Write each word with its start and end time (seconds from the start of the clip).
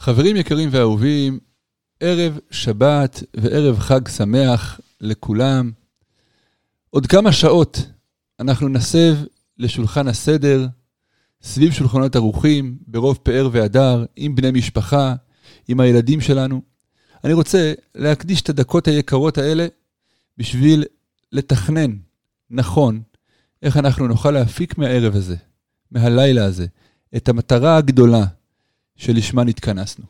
חברים 0.00 0.36
יקרים 0.36 0.68
ואהובים, 0.72 1.38
ערב 2.00 2.38
שבת 2.50 3.22
וערב 3.36 3.78
חג 3.78 4.08
שמח 4.08 4.80
לכולם. 5.00 5.70
עוד 6.90 7.06
כמה 7.06 7.32
שעות 7.32 7.86
אנחנו 8.40 8.68
נסב 8.68 9.16
לשולחן 9.58 10.08
הסדר, 10.08 10.66
סביב 11.42 11.72
שולחנות 11.72 12.16
ערוכים, 12.16 12.78
ברוב 12.86 13.18
פאר 13.22 13.48
והדר, 13.52 14.04
עם 14.16 14.34
בני 14.34 14.50
משפחה, 14.50 15.14
עם 15.68 15.80
הילדים 15.80 16.20
שלנו. 16.20 16.62
אני 17.24 17.32
רוצה 17.32 17.72
להקדיש 17.94 18.42
את 18.42 18.48
הדקות 18.48 18.88
היקרות 18.88 19.38
האלה 19.38 19.66
בשביל 20.38 20.84
לתכנן 21.32 21.96
נכון 22.50 23.02
איך 23.62 23.76
אנחנו 23.76 24.08
נוכל 24.08 24.30
להפיק 24.30 24.78
מהערב 24.78 25.16
הזה, 25.16 25.36
מהלילה 25.90 26.44
הזה, 26.44 26.66
את 27.16 27.28
המטרה 27.28 27.76
הגדולה 27.76 28.24
שלשמה 29.00 29.44
נתכנסנו. 29.44 30.04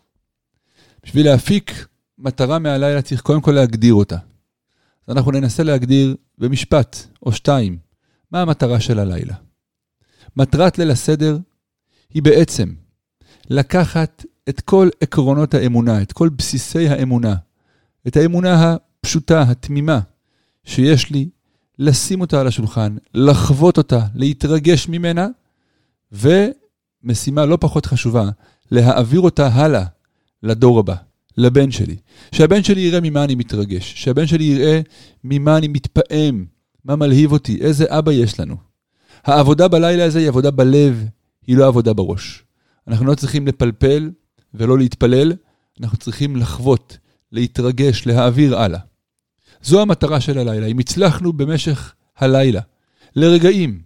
בשביל 1.04 1.26
להפיק 1.26 1.86
מטרה 2.18 2.58
מהלילה 2.58 3.02
צריך 3.02 3.20
קודם 3.20 3.40
כל 3.40 3.52
להגדיר 3.52 3.94
אותה. 3.94 4.16
אנחנו 5.08 5.30
ננסה 5.30 5.62
להגדיר 5.62 6.16
במשפט 6.38 6.96
או 7.22 7.32
שתיים 7.32 7.78
מה 8.32 8.42
המטרה 8.42 8.80
של 8.80 8.98
הלילה. 8.98 9.34
מטרת 10.36 10.78
ליל 10.78 10.90
הסדר 10.90 11.38
היא 12.14 12.22
בעצם 12.22 12.72
לקחת 13.50 14.24
את 14.48 14.60
כל 14.60 14.88
עקרונות 15.00 15.54
האמונה, 15.54 16.02
את 16.02 16.12
כל 16.12 16.28
בסיסי 16.28 16.88
האמונה, 16.88 17.34
את 18.06 18.16
האמונה 18.16 18.74
הפשוטה, 18.74 19.42
התמימה, 19.42 20.00
שיש 20.64 21.10
לי, 21.10 21.28
לשים 21.78 22.20
אותה 22.20 22.40
על 22.40 22.46
השולחן, 22.46 22.96
לחוות 23.14 23.78
אותה, 23.78 24.06
להתרגש 24.14 24.88
ממנה, 24.88 25.26
ומשימה 27.04 27.46
לא 27.46 27.58
פחות 27.60 27.86
חשובה, 27.86 28.28
להעביר 28.70 29.20
אותה 29.20 29.46
הלאה 29.46 29.84
לדור 30.42 30.78
הבא, 30.78 30.94
לבן 31.36 31.70
שלי. 31.70 31.96
שהבן 32.32 32.62
שלי 32.62 32.80
יראה 32.80 33.00
ממה 33.00 33.24
אני 33.24 33.34
מתרגש, 33.34 33.94
שהבן 33.96 34.26
שלי 34.26 34.44
יראה 34.44 34.80
ממה 35.24 35.56
אני 35.56 35.68
מתפעם, 35.68 36.44
מה 36.84 36.96
מלהיב 36.96 37.32
אותי, 37.32 37.58
איזה 37.60 37.84
אבא 37.88 38.12
יש 38.12 38.40
לנו. 38.40 38.56
העבודה 39.24 39.68
בלילה 39.68 40.04
הזה 40.04 40.18
היא 40.18 40.28
עבודה 40.28 40.50
בלב, 40.50 41.04
היא 41.46 41.56
לא 41.56 41.66
עבודה 41.66 41.92
בראש. 41.92 42.42
אנחנו 42.88 43.06
לא 43.06 43.14
צריכים 43.14 43.46
לפלפל 43.46 44.10
ולא 44.54 44.78
להתפלל, 44.78 45.32
אנחנו 45.80 45.98
צריכים 45.98 46.36
לחוות, 46.36 46.98
להתרגש, 47.32 48.06
להעביר 48.06 48.58
הלאה. 48.58 48.80
זו 49.62 49.82
המטרה 49.82 50.20
של 50.20 50.38
הלילה. 50.38 50.66
אם 50.66 50.78
הצלחנו 50.78 51.32
במשך 51.32 51.94
הלילה, 52.18 52.60
לרגעים, 53.16 53.82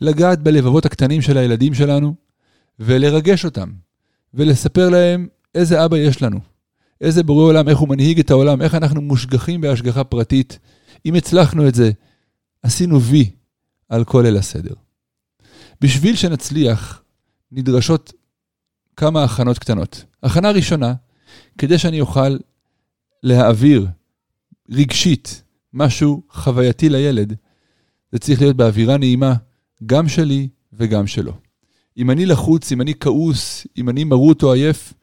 לגעת 0.00 0.42
בלבבות 0.42 0.86
הקטנים 0.86 1.22
של 1.22 1.38
הילדים 1.38 1.74
שלנו, 1.74 2.14
ולרגש 2.78 3.44
אותם, 3.44 3.70
ולספר 4.34 4.88
להם 4.88 5.28
איזה 5.54 5.84
אבא 5.84 5.96
יש 5.96 6.22
לנו, 6.22 6.40
איזה 7.00 7.22
בורא 7.22 7.42
עולם, 7.42 7.68
איך 7.68 7.78
הוא 7.78 7.88
מנהיג 7.88 8.20
את 8.20 8.30
העולם, 8.30 8.62
איך 8.62 8.74
אנחנו 8.74 9.00
מושגחים 9.00 9.60
בהשגחה 9.60 10.04
פרטית. 10.04 10.58
אם 11.06 11.14
הצלחנו 11.14 11.68
את 11.68 11.74
זה, 11.74 11.90
עשינו 12.62 13.02
וי 13.02 13.30
על 13.88 14.04
כל 14.04 14.22
ליל 14.24 14.36
הסדר. 14.36 14.74
בשביל 15.80 16.16
שנצליח, 16.16 17.02
נדרשות 17.52 18.12
כמה 18.96 19.24
הכנות 19.24 19.58
קטנות. 19.58 20.04
הכנה 20.22 20.50
ראשונה, 20.50 20.94
כדי 21.58 21.78
שאני 21.78 22.00
אוכל 22.00 22.36
להעביר 23.22 23.86
רגשית 24.70 25.42
משהו 25.72 26.22
חווייתי 26.30 26.88
לילד, 26.88 27.34
זה 28.12 28.18
צריך 28.18 28.40
להיות 28.40 28.56
באווירה 28.56 28.96
נעימה, 28.96 29.34
גם 29.86 30.08
שלי 30.08 30.48
וגם 30.72 31.06
שלו. 31.06 31.32
אם 31.98 32.10
אני 32.10 32.26
לחוץ, 32.26 32.72
אם 32.72 32.80
אני 32.80 32.92
כעוס, 33.00 33.66
אם 33.78 33.88
אני 33.88 34.04
מרוט 34.04 34.42
או 34.42 34.52
עייף, 34.52 34.94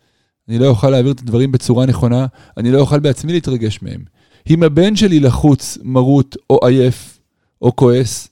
אני 0.49 0.59
לא 0.59 0.67
אוכל 0.67 0.89
להעביר 0.89 1.11
את 1.11 1.19
הדברים 1.19 1.51
בצורה 1.51 1.85
נכונה, 1.85 2.25
אני 2.57 2.71
לא 2.71 2.79
אוכל 2.79 2.99
בעצמי 2.99 3.33
להתרגש 3.33 3.81
מהם. 3.81 4.03
אם 4.49 4.63
הבן 4.63 4.95
שלי 4.95 5.19
לחוץ, 5.19 5.77
מרוט 5.83 6.35
או 6.49 6.59
עייף 6.67 7.19
או 7.61 7.75
כועס, 7.75 8.29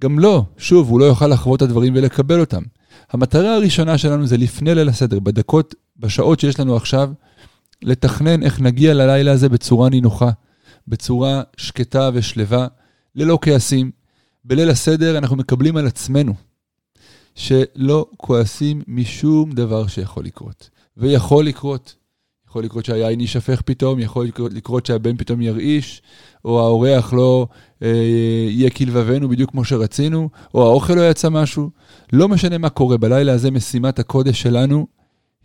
גם 0.00 0.18
לא, 0.18 0.44
שוב, 0.58 0.90
הוא 0.90 1.00
לא 1.00 1.04
יוכל 1.04 1.26
לחוות 1.26 1.56
את 1.56 1.62
הדברים 1.62 1.92
ולקבל 1.96 2.40
אותם. 2.40 2.62
המטרה 3.10 3.54
הראשונה 3.54 3.98
שלנו 3.98 4.26
זה 4.26 4.36
לפני 4.36 4.74
ליל 4.74 4.88
הסדר, 4.88 5.18
בדקות, 5.18 5.74
בשעות 5.96 6.40
שיש 6.40 6.60
לנו 6.60 6.76
עכשיו, 6.76 7.10
לתכנן 7.82 8.42
איך 8.42 8.60
נגיע 8.60 8.94
ללילה 8.94 9.32
הזה 9.32 9.48
בצורה 9.48 9.88
נינוחה, 9.88 10.30
בצורה 10.88 11.42
שקטה 11.56 12.10
ושלווה, 12.14 12.66
ללא 13.14 13.38
כעסים. 13.42 13.90
בליל 14.44 14.70
הסדר 14.70 15.18
אנחנו 15.18 15.36
מקבלים 15.36 15.76
על 15.76 15.86
עצמנו 15.86 16.34
שלא 17.38 18.06
כועסים 18.16 18.82
משום 18.88 19.52
דבר 19.52 19.86
שיכול 19.86 20.24
לקרות. 20.24 20.70
ויכול 20.96 21.44
לקרות. 21.44 21.94
יכול 22.48 22.64
לקרות 22.64 22.84
שהיין 22.84 23.20
יישפך 23.20 23.62
פתאום, 23.62 23.98
יכול 23.98 24.28
לקרות 24.50 24.86
שהבן 24.86 25.16
פתאום 25.16 25.40
ירעיש, 25.40 26.02
או 26.44 26.60
האורח 26.60 27.12
לא 27.12 27.46
אה, 27.82 27.88
יהיה 28.50 28.70
כלבבנו 28.70 29.28
בדיוק 29.28 29.50
כמו 29.50 29.64
שרצינו, 29.64 30.28
או 30.54 30.66
האוכל 30.66 30.94
לא 30.94 31.10
יצא 31.10 31.28
משהו. 31.28 31.70
לא 32.12 32.28
משנה 32.28 32.58
מה 32.58 32.68
קורה, 32.68 32.96
בלילה 32.96 33.32
הזה 33.32 33.50
משימת 33.50 33.98
הקודש 33.98 34.42
שלנו 34.42 34.86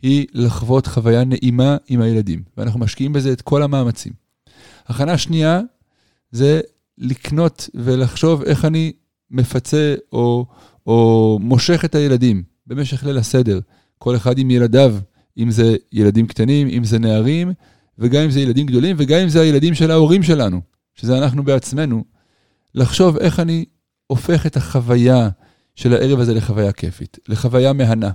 היא 0.02 0.26
לחוות 0.34 0.88
חוויה 0.88 1.24
נעימה 1.24 1.78
עם 1.88 2.02
הילדים, 2.02 2.44
ואנחנו 2.58 2.80
משקיעים 2.80 3.14
בזה 3.14 3.32
את 3.32 3.42
כל 3.42 3.64
המאמצים. 3.64 4.14
הכנה 4.88 5.18
שנייה 5.18 5.62
זה 6.32 6.62
לקנות 6.98 7.70
ולחשוב 7.76 8.44
איך 8.44 8.66
אני 8.66 8.92
מפצה 9.32 9.96
או, 10.12 10.46
או 10.88 11.40
מושך 11.42 11.86
את 11.86 11.96
הילדים 11.96 12.44
במשך 12.68 13.04
ליל 13.04 13.18
הסדר, 13.18 13.60
כל 13.98 14.16
אחד 14.16 14.38
עם 14.38 14.52
ילדיו, 14.52 14.96
אם 15.38 15.52
זה 15.52 15.76
ילדים 15.92 16.28
קטנים, 16.28 16.68
אם 16.68 16.84
זה 16.84 17.00
נערים, 17.00 17.52
וגם 18.00 18.24
אם 18.24 18.32
זה 18.32 18.40
ילדים 18.40 18.66
גדולים, 18.66 18.96
וגם 19.00 19.20
אם 19.20 19.30
זה 19.30 19.42
הילדים 19.42 19.74
של 19.74 19.92
ההורים 19.92 20.24
שלנו, 20.24 20.62
שזה 20.96 21.18
אנחנו 21.18 21.44
בעצמנו, 21.44 22.04
לחשוב 22.76 23.18
איך 23.18 23.40
אני 23.40 23.66
הופך 24.08 24.46
את 24.46 24.58
החוויה 24.58 25.30
של 25.76 25.94
הערב 25.94 26.20
הזה 26.20 26.34
לחוויה 26.34 26.72
כיפית, 26.72 27.18
לחוויה 27.28 27.74
מהנה. 27.74 28.12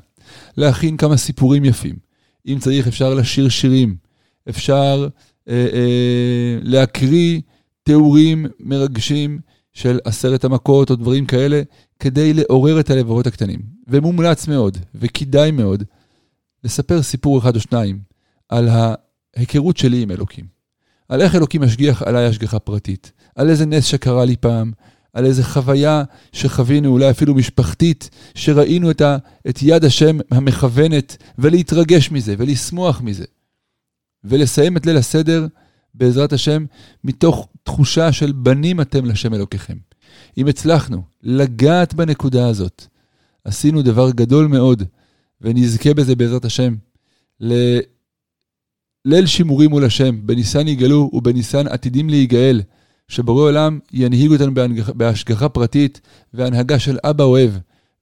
להכין 0.57 0.97
כמה 0.97 1.17
סיפורים 1.17 1.65
יפים. 1.65 1.97
אם 2.47 2.59
צריך, 2.61 2.87
אפשר 2.87 3.15
לשיר 3.15 3.49
שירים, 3.49 3.97
אפשר 4.49 5.09
אה, 5.49 5.67
אה, 5.73 6.59
להקריא 6.63 7.41
תיאורים 7.83 8.47
מרגשים 8.61 9.39
של 9.79 9.99
עשרת 10.05 10.45
המכות 10.45 10.91
או 10.91 10.97
דברים 10.97 11.27
כאלה, 11.27 11.63
כדי 12.01 12.35
לעורר 12.35 12.81
את 12.81 12.91
הלבבות 12.91 13.27
הקטנים. 13.27 13.61
ומומלץ 13.89 14.49
מאוד, 14.49 14.79
וכדאי 14.95 15.51
מאוד, 15.51 15.85
לספר 16.65 17.03
סיפור 17.03 17.39
אחד 17.39 17.57
או 17.57 17.61
שניים 17.61 17.99
על 18.49 18.69
ההיכרות 18.69 19.77
שלי 19.77 20.03
עם 20.03 20.11
אלוקים. 20.11 20.45
על 21.09 21.21
איך 21.21 21.35
אלוקים 21.35 21.63
משגיח 21.63 22.03
עליי 22.03 22.27
השגחה 22.27 22.59
פרטית, 22.59 23.13
על 23.35 23.51
איזה 23.51 23.67
נס 23.67 23.85
שקרה 23.85 24.25
לי 24.25 24.37
פעם, 24.37 24.73
על 25.13 25.25
איזה 25.25 25.45
חוויה 25.45 26.03
שחווינו, 26.33 26.89
אולי 26.89 27.11
אפילו 27.11 27.35
משפחתית, 27.35 28.11
שראינו 28.35 28.91
את, 28.91 29.01
ה, 29.01 29.17
את 29.49 29.59
יד 29.63 29.85
השם 29.85 30.19
המכוונת, 30.31 31.17
ולהתרגש 31.39 32.11
מזה, 32.11 32.35
ולשמוח 32.39 33.01
מזה. 33.01 33.25
ולסיים 34.25 34.77
את 34.77 34.87
ליל 34.87 34.97
הסדר, 34.97 35.47
בעזרת 35.95 36.33
השם, 36.33 36.65
מתוך 37.05 37.49
תחושה 37.63 38.13
של 38.13 38.33
בנים 38.33 38.81
אתם 38.81 39.05
לשם 39.05 39.35
אלוקיכם. 39.35 39.77
אם 40.39 40.47
הצלחנו 40.47 41.03
לגעת 41.23 41.95
בנקודה 41.95 42.49
הזאת, 42.49 42.87
עשינו 43.45 43.83
דבר 43.83 44.11
גדול 44.11 44.47
מאוד, 44.47 44.83
ונזכה 45.41 45.95
בזה 45.95 46.17
בעזרת 46.17 46.45
השם, 46.45 46.75
לליל 47.41 49.27
שימורים 49.27 49.71
מול 49.71 49.85
השם, 49.85 50.27
בניסן 50.27 50.69
יגאלו 50.69 51.11
ובניסן 51.13 51.67
עתידים 51.67 52.11
להיגאל. 52.11 52.63
שבורא 53.09 53.43
עולם 53.43 53.79
ינהיג 53.93 54.33
אותנו 54.33 54.53
בהשגחה 54.95 55.49
פרטית 55.49 56.01
והנהגה 56.35 56.79
של 56.79 56.99
אבא 57.05 57.25
אוהב, 57.25 57.51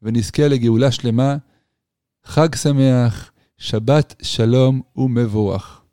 ונזכה 0.03 0.49
לגאולה 0.49 0.91
שלמה. 0.91 1.37
חג 2.25 2.55
שמח, 2.55 3.31
שבת 3.59 4.15
שלום 4.23 4.81
ומבורך. 4.97 5.81